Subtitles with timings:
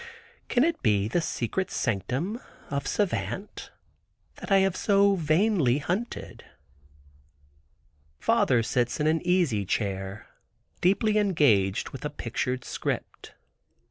[0.49, 2.39] Can it be the secret sanctum
[2.71, 3.69] of Savant,
[4.37, 6.43] that I have so vainly hunted?
[8.19, 10.25] Father sits in an easy chair
[10.81, 13.35] deeply engaged with a pictured script.